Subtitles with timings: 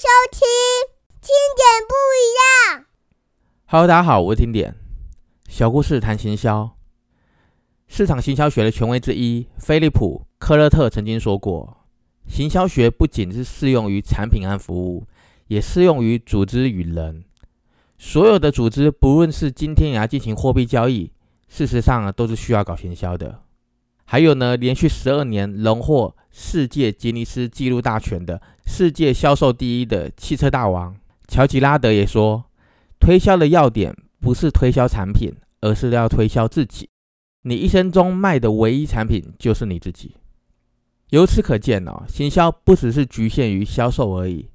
[0.00, 0.40] 收听
[1.20, 2.86] 听点不一样。
[3.66, 4.74] Hello，大家好，我是听点
[5.46, 6.74] 小故事谈行销。
[7.86, 11.84] 市场行销学的权威之一菲利普·科勒特曾经说过，
[12.26, 15.06] 行销学不仅是适用于产品和服务，
[15.48, 17.22] 也适用于组织与人。
[17.98, 21.12] 所有的组织，不论是今天也要进行货币交易，
[21.46, 23.42] 事实上啊，都是需要搞行销的。
[24.12, 30.96] 还有呢，连续十二年荣获世界吉尼斯纪录大全的世界销售第一的汽车大王
[31.28, 32.44] 乔吉拉德也说，
[32.98, 36.88] 推销的要点不是推销产品，而是要推销自己。
[37.42, 40.16] 你一生中卖的唯一产品就是你自己。
[41.10, 44.50] 由此可见哦，行销不只是局限于销售而已。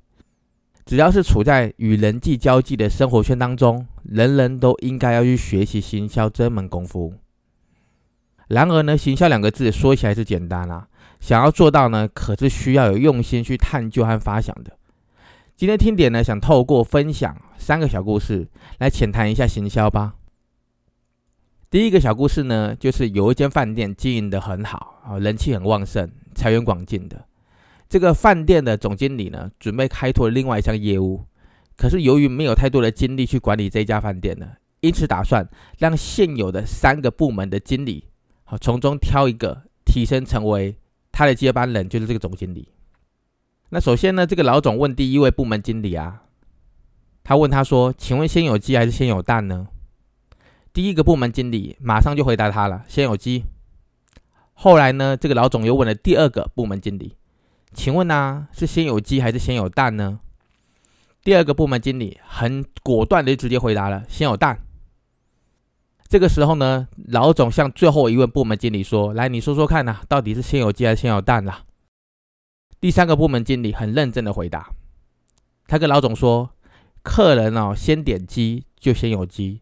[0.85, 7.13] 只要是处在与人际交际的生活圈当中，人人都应该要去学习行销这门功夫。
[8.47, 10.87] 然而呢，行销两个字说起来是简单啦，
[11.19, 14.77] 想要做到呢，可是需要有用心去探究和发想的。
[15.55, 18.47] 今天听点呢，想透过分享三个小故事
[18.79, 20.15] 来浅谈一下行销吧。
[21.71, 27.25] 第一个小故事呢，就是有一间饭店经营的很好啊，人气很旺盛，财源广进的。
[27.89, 31.25] 这个饭店的总经理呢，准备开拓另外一项业务，
[31.75, 34.47] 可是由于没有太多的精力去管理这家饭店呢，
[34.81, 35.47] 因此打算
[35.79, 38.05] 让现有的三个部门的经理。
[38.45, 40.77] 好，从中挑一个提升成为
[41.11, 42.69] 他的接班人，就是这个总经理。
[43.69, 46.21] 那首先呢，这个老总问第一位部门经理啊，
[47.23, 49.67] 他问他说：“请问先有鸡还是先有蛋呢？”
[50.71, 53.45] 第一个部门经理马上就回答他了：“先有鸡。”
[54.53, 57.17] 后来呢，这个老总又问了第二个部门经理
[57.73, 60.19] ：“请问呢，是先有鸡还是先有蛋呢？”
[61.23, 64.59] 第二个部门经理很果断的直接回答了：“先有蛋。”
[66.07, 71.63] 这个时候呢，老总向最后一位部门经理说：“来，你说说看呐，到底是先有鸡还是先有蛋啦？”
[72.79, 74.69] 第三个部门经理很认真的回答，
[75.65, 76.51] 他跟老总说
[77.01, 79.61] ：“客人哦，先点鸡就先有鸡，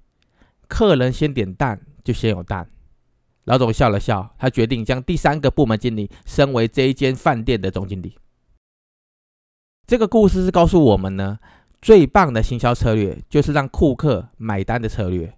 [0.68, 2.70] 客人先点蛋就先有蛋。”
[3.46, 8.18] 老总笑了笑，他决定将第三个部门经理升为这一间饭店的总经理。
[9.88, 11.40] 这个故事是告诉我们呢，
[11.82, 15.38] 最棒的行销策略就是让顾客买单的策略。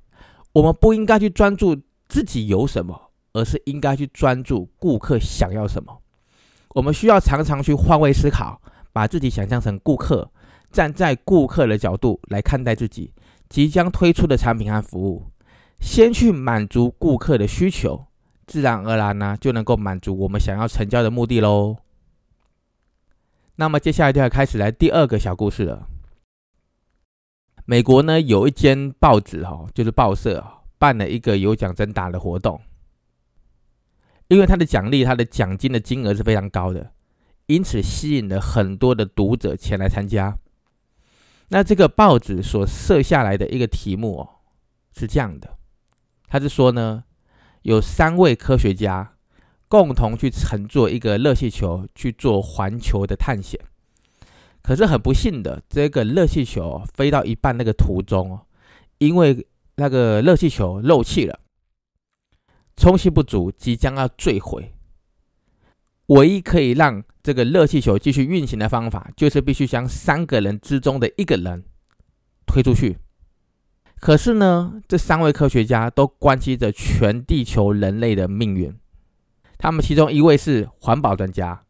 [0.56, 1.76] 我们不应该去专注
[2.08, 6.02] 自己有什么，而是应该去专注顾客想要什么。
[6.70, 8.62] 我们需要常常去换位思考，
[8.94, 10.32] 把自己想象成顾客，
[10.72, 13.12] 站在顾客的角度来看待自己
[13.50, 15.24] 即将推出的产品和服务，
[15.82, 18.06] 先去满足顾客的需求，
[18.48, 21.76] 自然而然呢就能够满足我们想要成交的目的喽。
[23.58, 25.90] 那么接下来就要开始来第二个小故事了。
[27.66, 30.46] 美国呢有一间报纸哈，就是报社
[30.78, 32.62] 办了一个有奖征答的活动，
[34.28, 36.92] 因为它的奖励、它的奖金的金额是非常高的，
[37.48, 40.38] 因此吸引了很多的读者前来参加。
[41.50, 44.30] 那这个报纸所设下来的一个题目哦，
[44.96, 45.58] 是这样的，
[46.28, 47.04] 他是说呢，
[47.64, 49.14] 有三位科学家
[49.68, 53.60] 共同去乘坐一个热气球去做环球的探险。
[54.66, 58.42] 可是很不幸的，这个热气球飞到一半那个途中哦，
[58.98, 59.46] 因为
[59.76, 61.40] 那个热气球漏气了，
[62.76, 64.74] 充气不足，即将要坠毁。
[66.08, 71.64] 唯一可以让这个热气球继续运行的方法，就是必须将三个人之中的一个人
[72.48, 72.98] 推出去。
[74.00, 78.76] 可是呢，这三位科学家都关系着全地球人类的命运。
[79.60, 81.65] 他们其中一位是环保专家。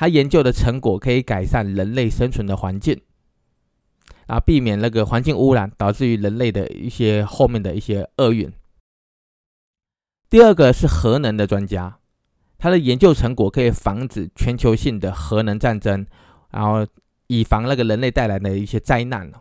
[0.00, 3.00] 他研究的成果可以改善人类生存的环境，
[4.28, 8.48] 啊，避免那个环境污染导致于人类的一些后面的一些厄运。
[10.30, 11.98] 第二个是核能的专家，
[12.58, 16.06] 他的研究成果可以防止全球性的核能战争，
[16.52, 16.86] 然后
[17.26, 19.32] 以防那个人类带来的一些灾难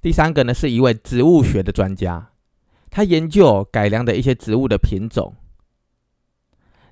[0.00, 2.30] 第三个呢是一位植物学的专家，
[2.88, 5.34] 他研究改良的一些植物的品种。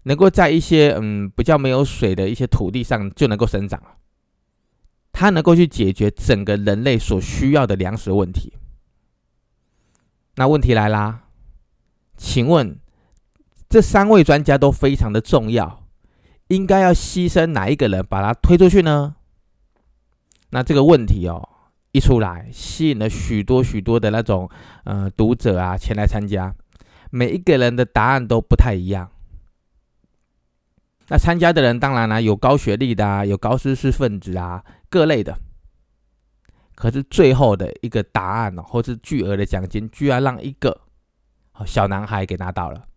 [0.04, 3.82] 能够在一些嗯比较没有水的一些土地上就能够生长
[5.12, 8.52] 它能够去解决整个人类所需要的粮食问题。
[10.36, 11.28] 那问题来啦，
[12.16, 12.78] 请问
[13.68, 15.84] 这三位专家都非常的重要，
[16.48, 19.14] 应该要牺牲哪一个人把它推出去呢？
[20.50, 21.48] 那这个问题哦
[21.92, 24.50] 一出来，吸引了许多许多的那种
[24.82, 26.52] 呃读者啊前来参加，
[27.10, 29.12] 每一个人的答案都不太一样。
[31.08, 35.36] 那参加的人当然啦，有高学历的啊，有高知识分子啊，各类的。
[36.74, 40.80] 可是最后的一个答案哦，或是巨额的奖金，居然让一个
[41.66, 42.88] 小男孩给拿到了。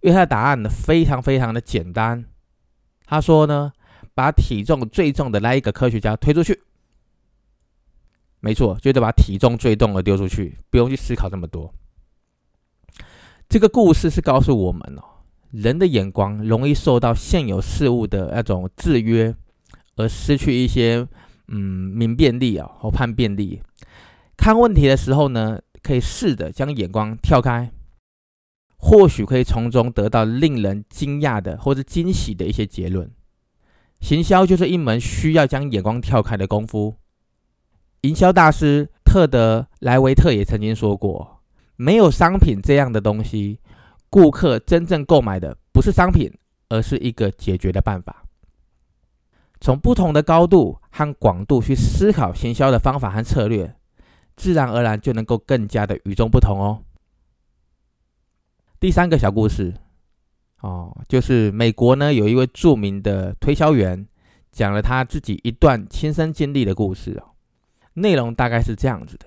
[0.00, 2.24] 因为他的答案呢，非常非常的简单。
[3.04, 3.72] 他说呢，
[4.14, 6.62] 把体重最重的那一个科学家推出去，
[8.40, 11.72] 没错，就得把体重最重的丢出去，不用去思考这么多。
[13.48, 15.17] 这个故事是告诉我们哦，
[15.50, 19.34] 人的眼光容易受到现有事物的那种制约，
[19.96, 21.06] 而失去一些
[21.48, 23.62] 嗯明辨力啊和判辨力。
[24.36, 27.70] 看问题的时候呢，可以试着将眼光跳开，
[28.76, 33.10] 或许可以从中得到令人惊讶的或者惊喜的一些结论。
[34.00, 36.94] 行销就是一门需要将眼光跳开的功夫。
[38.02, 41.40] 营销大师特德莱维特也曾经说过
[41.74, 43.58] ：“没有商品这样的东西，
[44.10, 46.32] 顾客真正购买的不是商品，
[46.68, 48.24] 而是一个解决的办法。”
[49.60, 53.74] 从不同的高度和广度去思考行销的方法和策略，
[54.36, 56.84] 自然而然就能够更加的与众不同哦。
[58.78, 59.74] 第三个小故事。
[60.60, 64.08] 哦，就是美国呢，有一位著名的推销员，
[64.50, 67.30] 讲了他自己一段亲身经历的故事哦。
[67.94, 69.26] 内容大概是这样子的，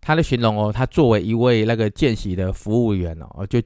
[0.00, 3.60] 他的形容哦，他作为一位那个见习的服务员哦，就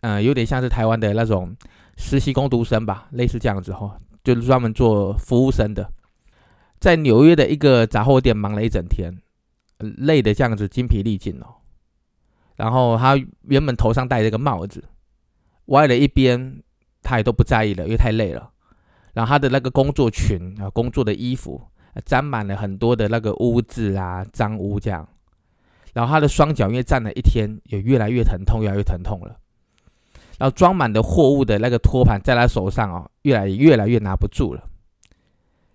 [0.00, 1.54] 呃有点像是台湾的那种
[1.96, 5.90] 实习工读生吧，类似这样子哈，就是专门做服务生的，
[6.78, 9.12] 在纽约的一个杂货店忙了一整天，
[9.78, 11.46] 累的这样子精疲力尽哦。
[12.56, 14.84] 然后他原本头上戴着个帽子。
[15.70, 16.62] 歪了一边，
[17.02, 18.52] 他也都不在意了，因为太累了。
[19.14, 21.60] 然后他的那个工作裙啊，工作的衣服
[22.04, 25.08] 沾满了很多的那个污渍啊、脏污这样。
[25.96, 29.34] 然后他的双脚因为站了一天，也越来越疼痛，越来越疼痛了。
[30.36, 34.62] 然后装满的货物的那个托盘在他手上哦，越来越来越拿不住了。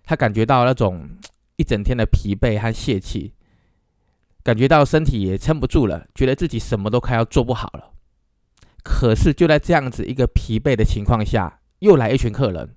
[0.04, 1.10] 他感觉到那种
[1.56, 3.34] 一整天的疲惫和泄气，
[4.44, 7.90] 感觉到身体也撑不住了，觉得自己什么都快要做不好了。
[8.84, 12.76] 可是就在这样子一个疲惫的情况下，又来一群客人。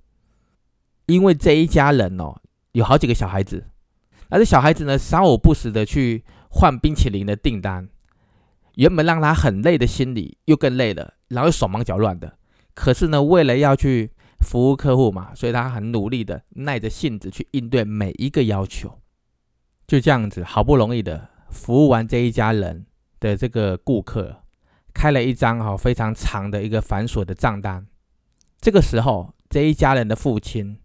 [1.05, 3.67] 因为这一家人哦，有好几个小孩子，
[4.29, 6.23] 而这小孩子呢，三五不时的去
[6.57, 7.89] 换冰淇淋的订单，
[8.75, 12.37] 原本让他很累的心理又更累了，然后手忙脚乱的。
[12.73, 14.09] 可是呢，为了要去
[14.39, 18.97] 服务客户嘛，所以他很努力的耐着性子去应对每一个要求。
[19.85, 22.85] 就这样子，好不容易的服务完这一家人
[23.19, 24.37] 的这个顾客。
[24.93, 27.85] 开了一张哈非常长的一个繁琐的账单，
[28.61, 30.79] 这个时候这一家人的父亲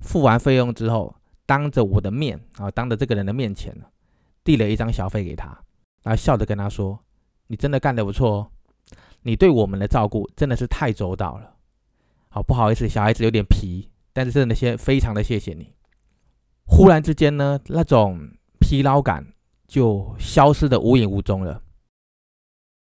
[0.00, 1.14] 付完费用之后，
[1.46, 3.72] 当着我的面啊，当着这个人的面前
[4.46, 5.46] 递了一张小费给他，
[6.04, 6.96] 然后笑着跟他说
[7.48, 8.50] ：“你真的干得不错哦，
[9.22, 11.56] 你对我们的照顾真的是太周到了。”
[12.30, 15.74] 好，不好意思，小孩子有点皮，但是真的先非常的谢谢你。
[16.64, 18.20] 忽然之间呢，那种
[18.60, 19.26] 疲劳感
[19.66, 21.60] 就消失的无影无踪了。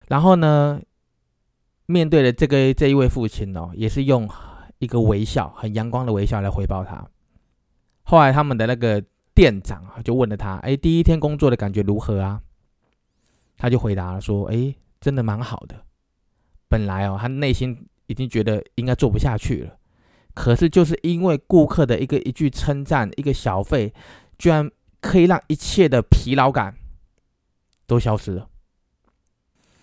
[0.08, 0.80] 然后呢，
[1.86, 4.28] 面对了这个这一位父亲哦，也是用
[4.78, 7.06] 一个微笑，很阳光的微笑来回报他。
[8.02, 9.02] 后来他们的那个
[9.42, 12.40] 店长啊，就问了他：“哎，第一天工作的感觉如何啊？”
[13.58, 15.84] 他就回答说：“哎，真的蛮好的。
[16.68, 19.76] 本来哦，他内心已经觉得应该做不下去了，
[20.32, 23.92] 可是就是因为顾客的一个一句称赞，一个小费，
[24.38, 26.76] 居然可以让一切的疲劳感
[27.88, 28.48] 都消失了。”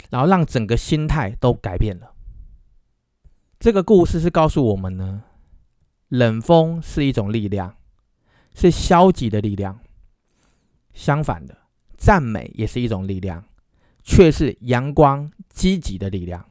[0.09, 2.13] 然后让整个心态都改变了。
[3.59, 5.23] 这个故事是告诉我们呢，
[6.07, 7.75] 冷风是一种力量，
[8.55, 9.75] 是消极的力量；
[10.93, 11.57] 相反的，
[11.97, 13.43] 赞美也是一种力量，
[14.03, 16.45] 却是阳光积极的力量。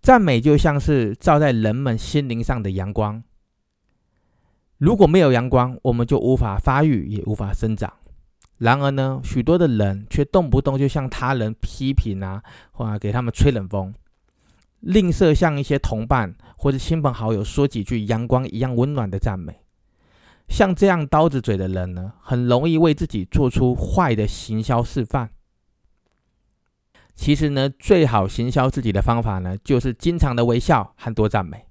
[0.00, 3.22] 赞美就像是照在人们心灵上的阳光。
[4.78, 7.92] 如果没有阳光，我们就无法发育，也无法生长。
[8.58, 12.42] 然而呢，许多的人却动不动就向他人批评啊，
[12.72, 13.92] 或给他们吹冷风，
[14.80, 19.60] 吝啬向一些同伴或者亲朋好友说几句阳光一样温暖的赞美。
[20.48, 25.30] 像这样刀子嘴的人呢，很容易为自己做出坏的行销示范。
[27.14, 31.66] 其实呢，最好行销自己的方法呢，就是经常的微笑和多赞美。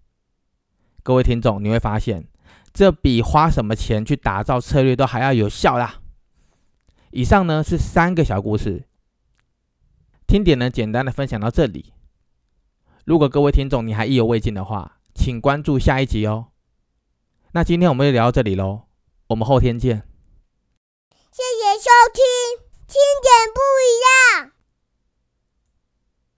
[1.03, 2.27] 各位听众，你会发现，
[2.73, 6.01] 这比花什么钱去打造策略都还要有效啦。
[7.11, 8.87] 以上呢是三个小故事，
[10.25, 11.93] 听点呢简单的分享到这里。
[13.05, 16.47] 如果各位听众你还意犹未尽的话，请关注下一集哦。
[17.55, 18.81] 那今天我们就聊到这里喽，
[19.29, 20.03] 我们后天见。
[21.31, 22.21] 谢谢收听，
[22.85, 24.54] 听点不一样。